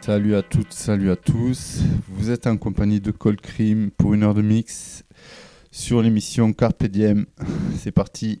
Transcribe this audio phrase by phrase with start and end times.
[0.00, 1.80] Salut à toutes, salut à tous.
[2.08, 5.04] Vous êtes en compagnie de Cold Cream pour une heure de mix
[5.70, 7.26] sur l'émission Carpediem.
[7.76, 8.40] C'est parti.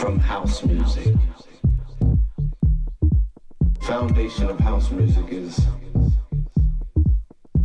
[0.00, 1.29] from house music
[3.90, 5.66] foundation of house music is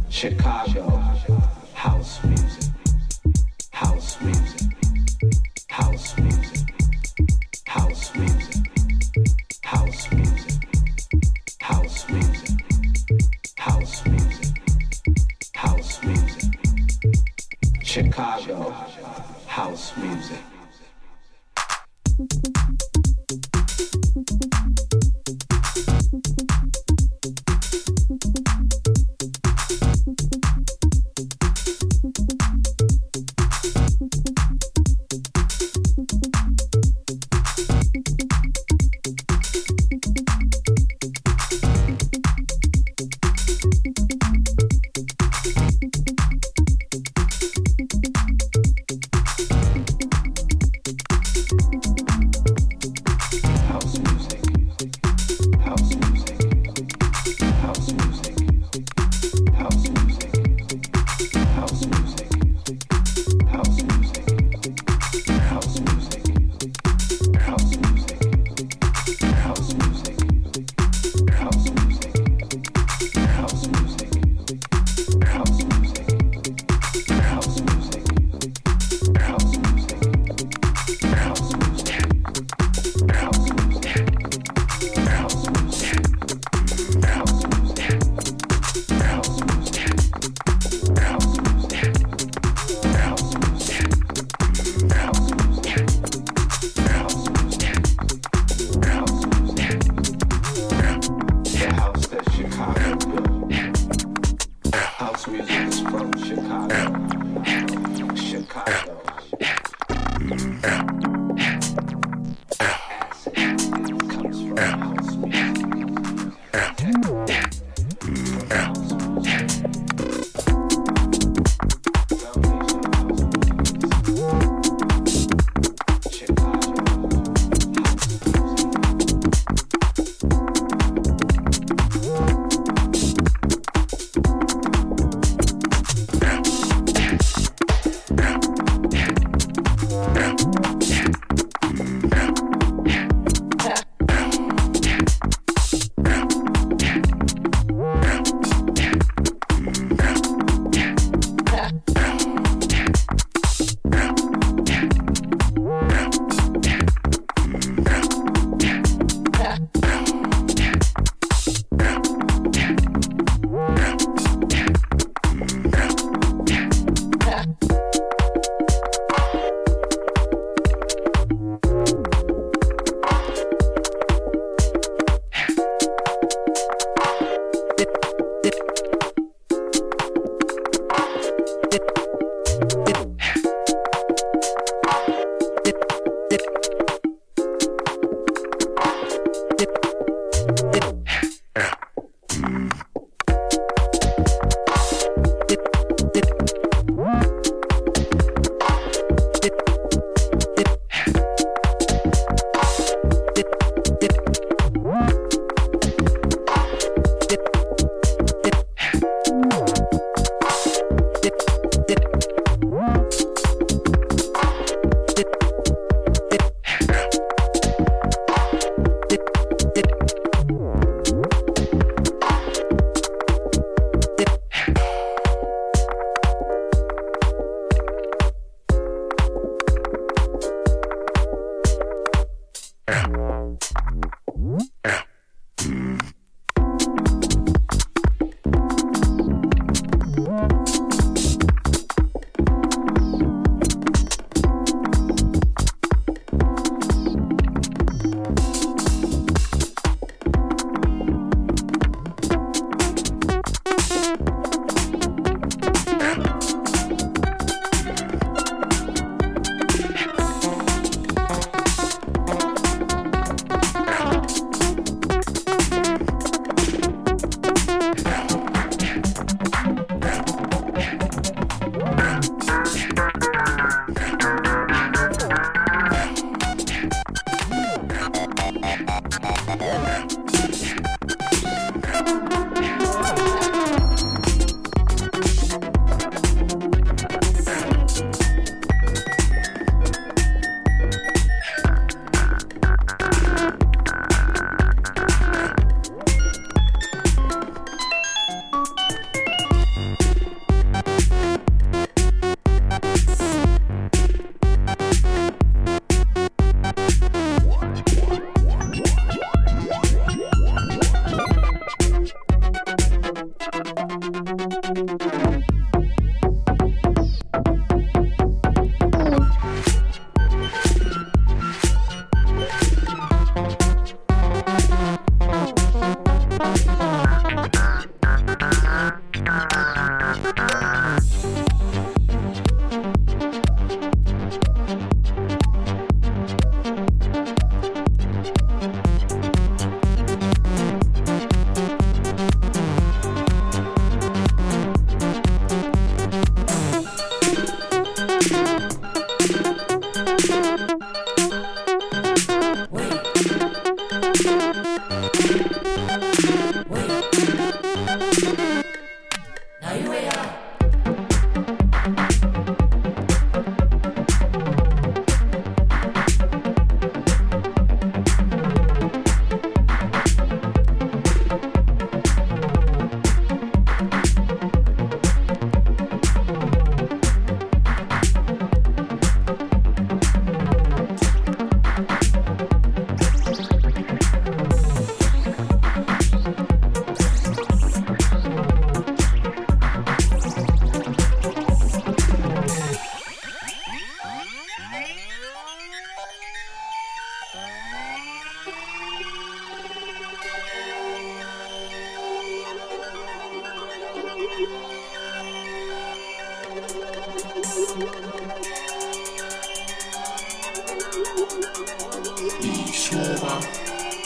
[0.10, 0.90] Chicago
[1.76, 2.72] house music.
[3.70, 4.65] House music.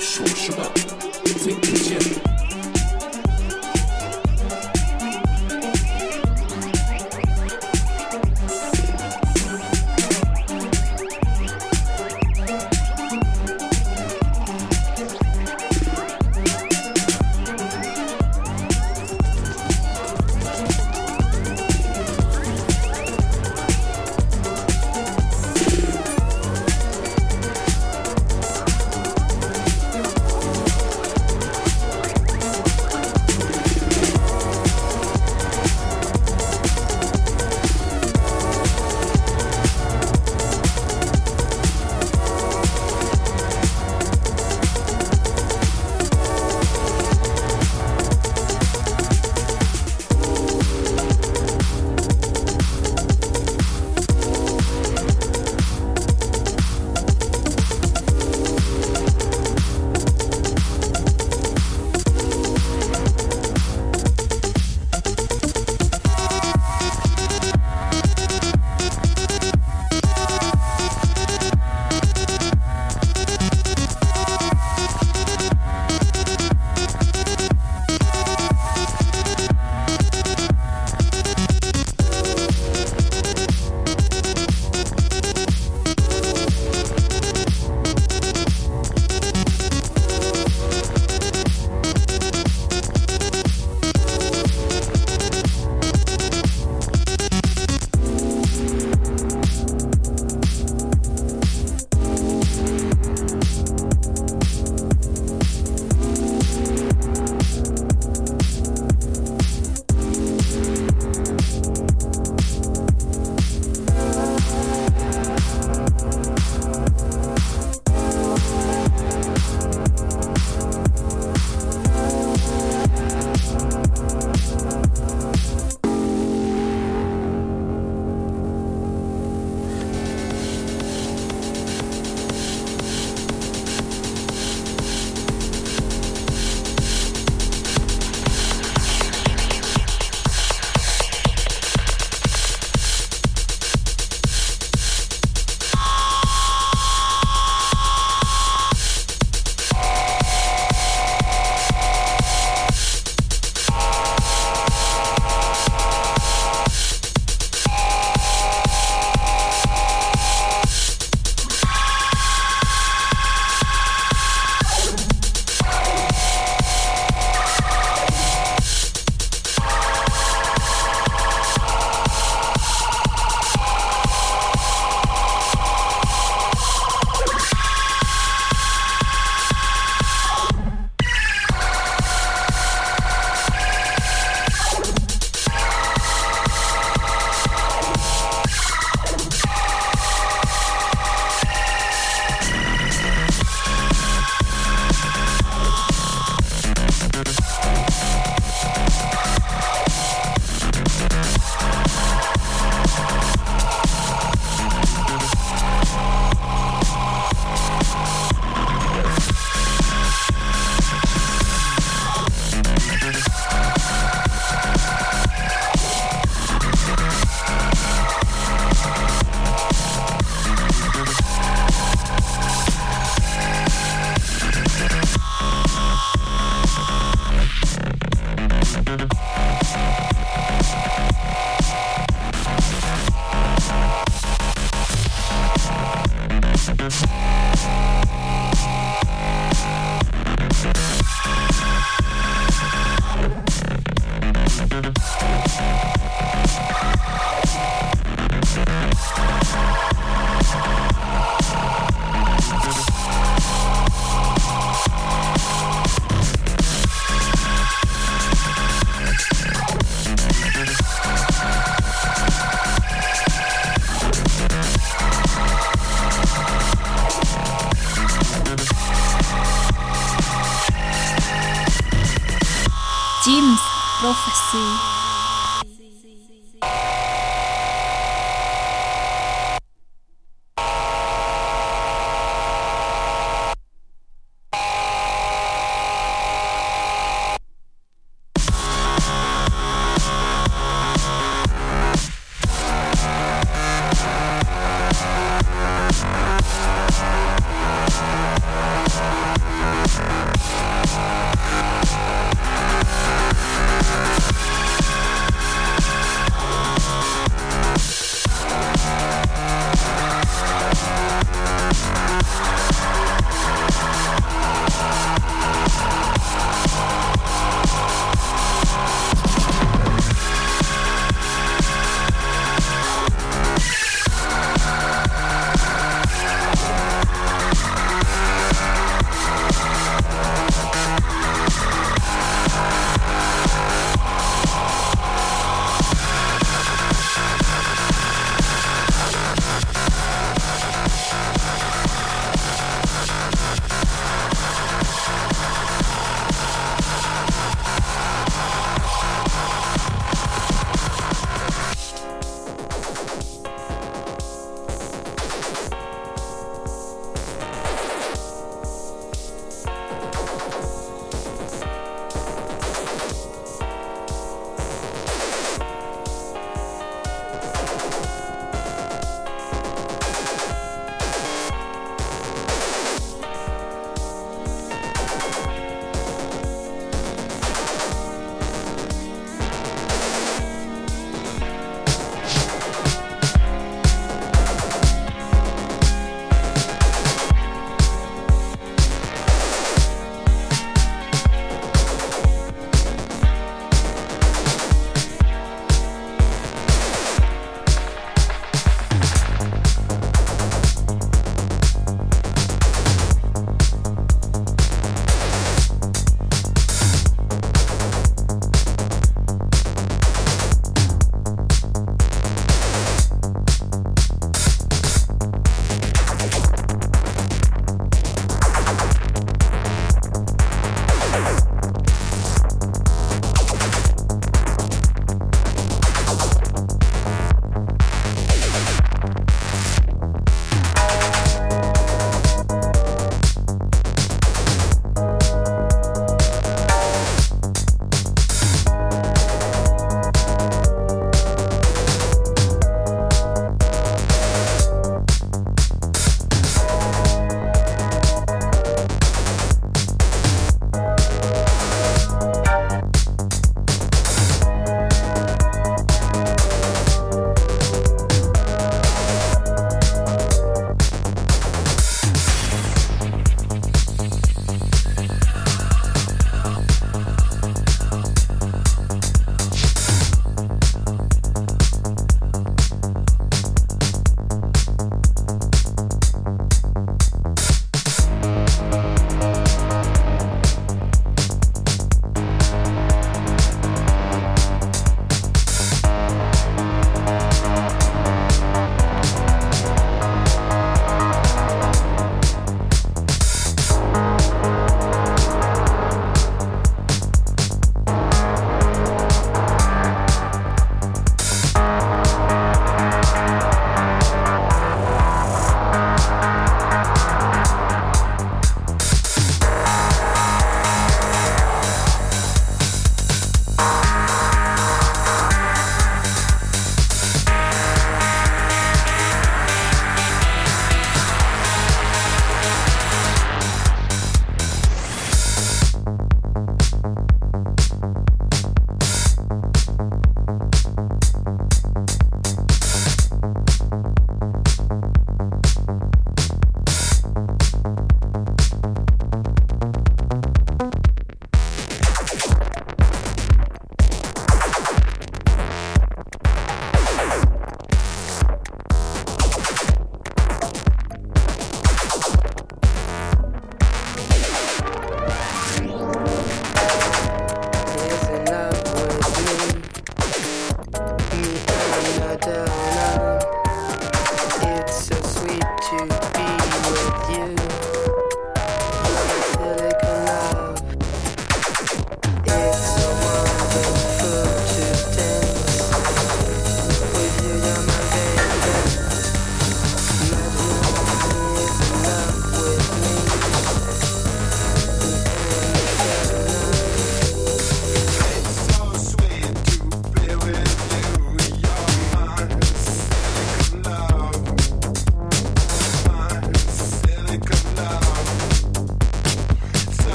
[0.00, 0.64] 说实话，
[1.44, 2.29] 最不见。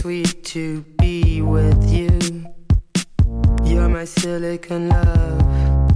[0.00, 2.08] Sweet to be with you.
[3.64, 5.92] You're my silicon love.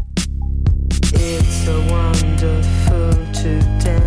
[1.14, 4.03] It's so wonderful to dance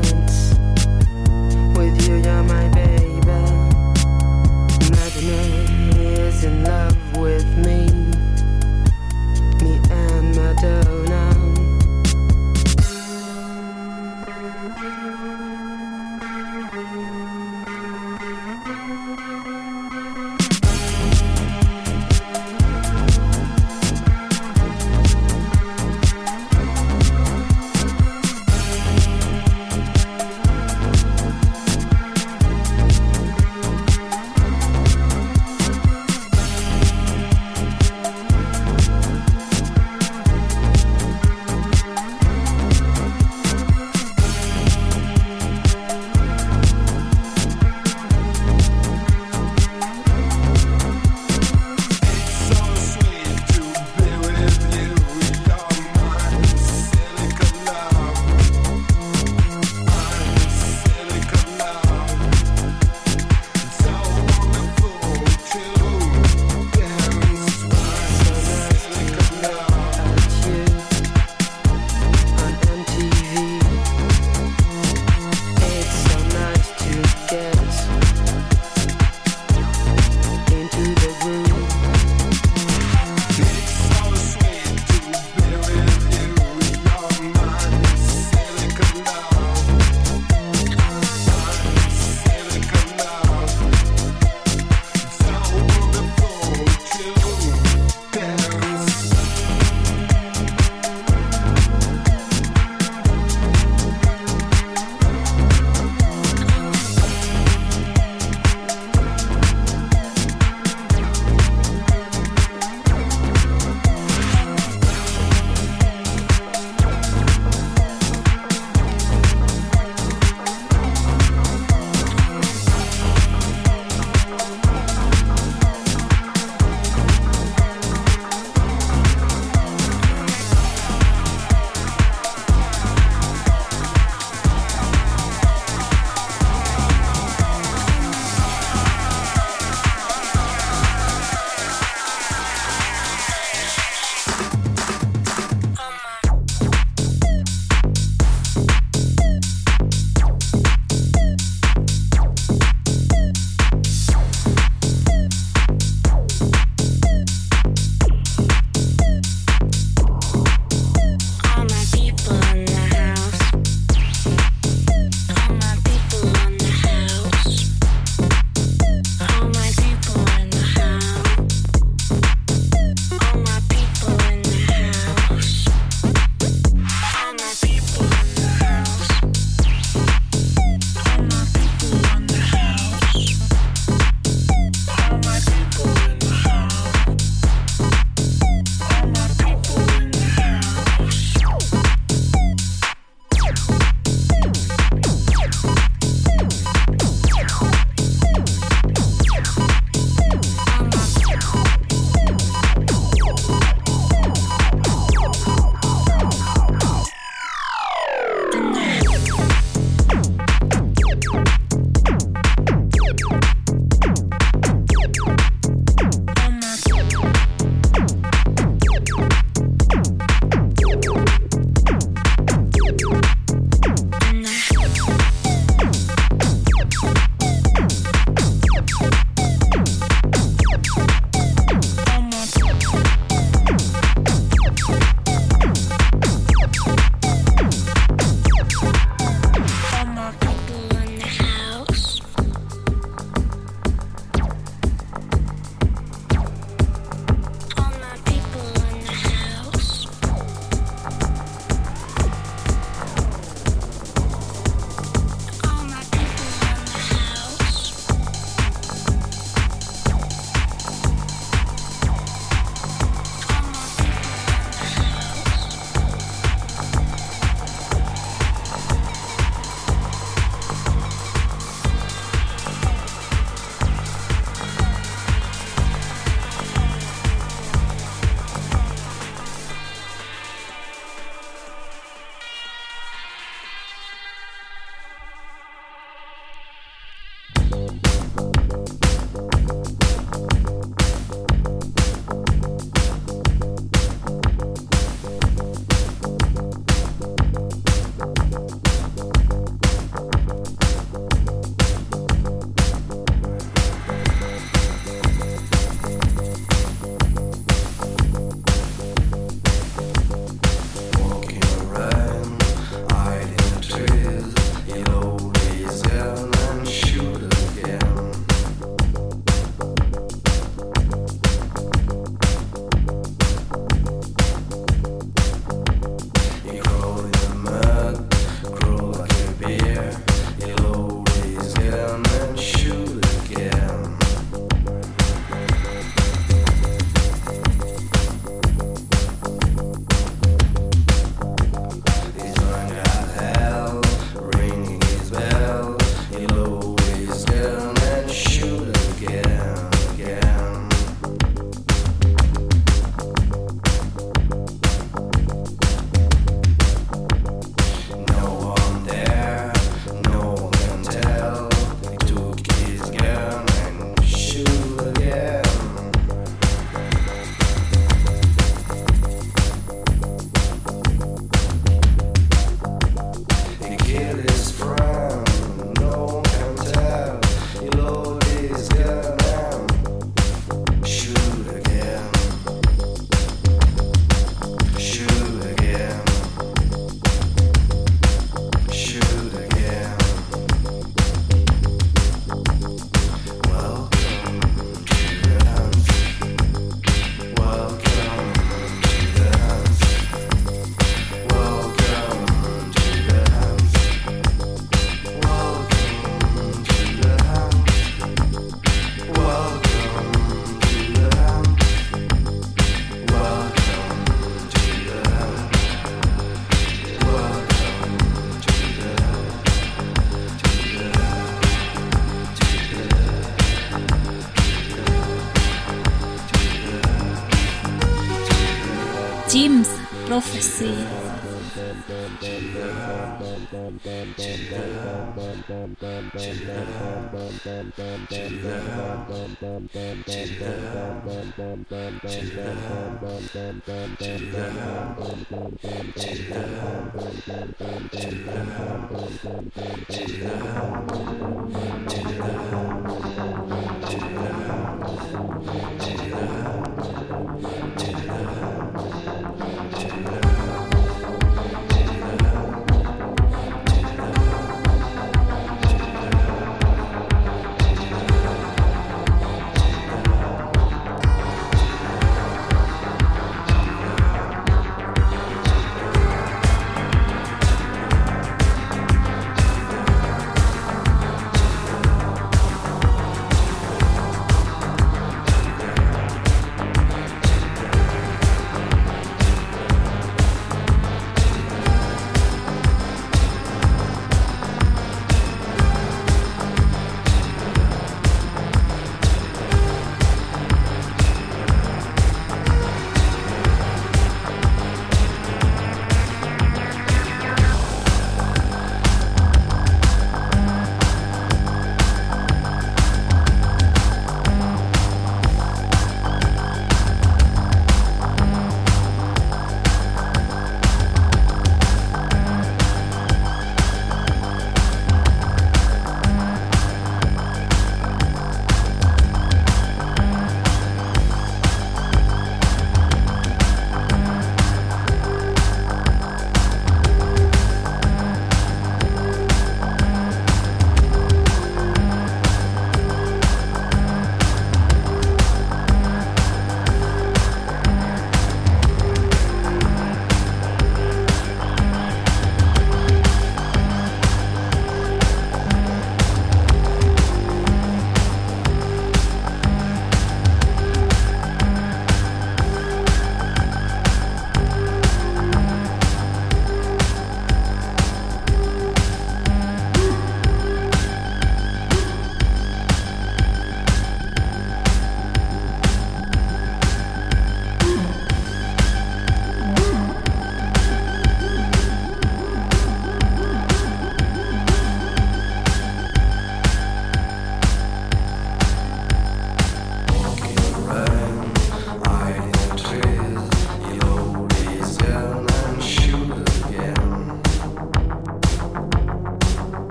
[430.40, 430.94] prophecy.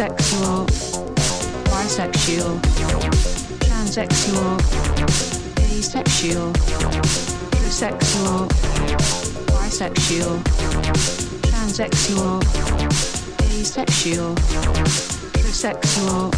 [0.00, 0.64] Bisexual,
[1.64, 2.56] transsexual,
[3.68, 4.56] asexual,
[5.56, 6.52] trisexual,
[7.50, 8.48] bisexual,
[9.44, 10.40] transsexual,
[11.52, 12.40] asexual,
[13.36, 14.32] trisexual,
[15.34, 16.30] bisexual,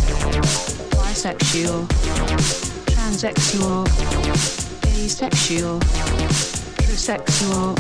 [2.97, 3.87] transsexual,
[4.99, 5.79] asexual,
[6.77, 7.79] trisexual,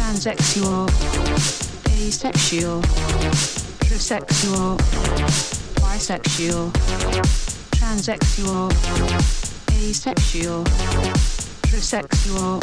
[0.00, 1.61] bisexual,
[2.02, 2.82] asexual,
[3.78, 4.74] Tisexual
[5.78, 6.72] Bisexual.
[7.78, 8.66] Transsexual,
[9.70, 10.64] Asexual.
[11.70, 12.58] Bisexual,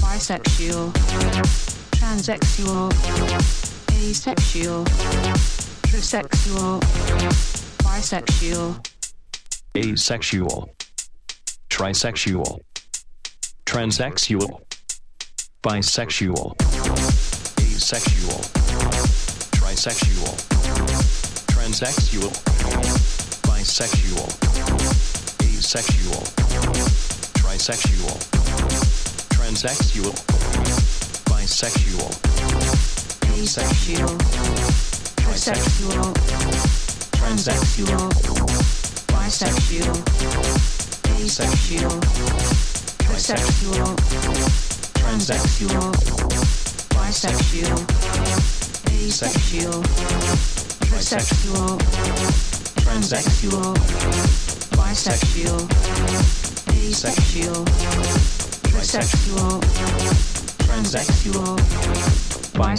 [0.00, 0.90] transsexual,
[2.02, 2.88] asexual,
[3.88, 4.86] bisexual,
[7.84, 8.80] asexual,
[11.68, 12.60] trisexual,
[13.66, 14.60] transsexual,
[15.62, 16.54] bisexual,
[17.80, 18.40] asexual,
[19.56, 20.36] trisexual,
[21.46, 22.30] transsexual,
[23.48, 24.28] bisexual,
[25.48, 26.22] asexual,
[27.40, 28.18] trisexual,
[29.30, 30.14] transsexual,
[31.24, 32.12] bisexual,
[33.40, 34.16] asexual.
[35.24, 36.12] Bisexual,
[37.16, 38.08] transsexual,
[39.08, 39.96] bisexual,
[41.16, 42.00] asexual,
[43.08, 43.90] trisexual,
[44.92, 46.59] transsexual,
[47.10, 47.82] bisexual,
[48.86, 49.82] asexual,
[50.86, 51.78] trisexual,
[52.76, 53.74] transsexual,
[54.76, 55.70] bisexual.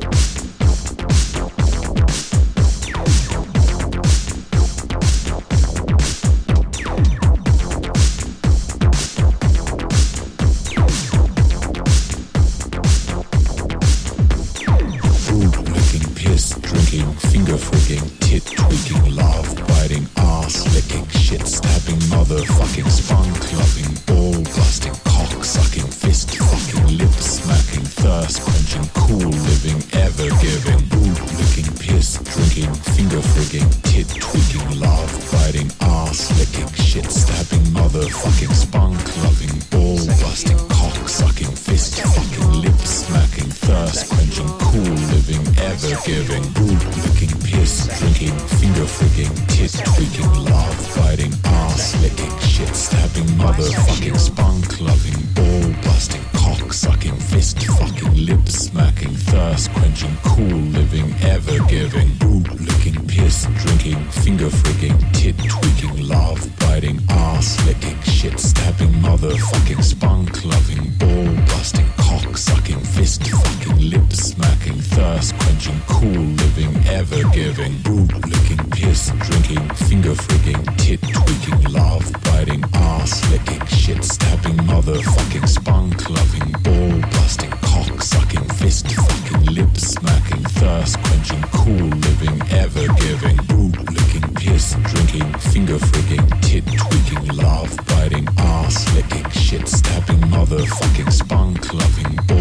[101.10, 102.39] spunk loving, ball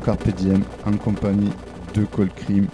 [0.00, 1.52] Carpe Diem en compagnie
[1.94, 2.66] de Cold Cream